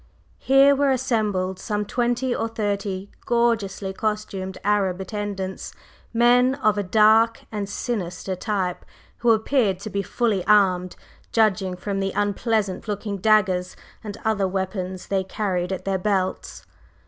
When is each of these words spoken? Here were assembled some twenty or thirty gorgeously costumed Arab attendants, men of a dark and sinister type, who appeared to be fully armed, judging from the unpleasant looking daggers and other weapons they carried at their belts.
Here 0.39 0.75
were 0.75 0.89
assembled 0.89 1.59
some 1.59 1.85
twenty 1.85 2.33
or 2.33 2.47
thirty 2.47 3.11
gorgeously 3.27 3.93
costumed 3.93 4.57
Arab 4.63 4.99
attendants, 4.99 5.75
men 6.11 6.55
of 6.55 6.75
a 6.75 6.81
dark 6.81 7.43
and 7.51 7.69
sinister 7.69 8.35
type, 8.35 8.83
who 9.19 9.29
appeared 9.29 9.77
to 9.81 9.91
be 9.91 10.01
fully 10.01 10.43
armed, 10.47 10.95
judging 11.31 11.75
from 11.75 11.99
the 11.99 12.13
unpleasant 12.15 12.87
looking 12.87 13.17
daggers 13.17 13.75
and 14.03 14.17
other 14.25 14.47
weapons 14.47 15.05
they 15.07 15.23
carried 15.23 15.71
at 15.71 15.85
their 15.85 15.99
belts. 15.99 16.65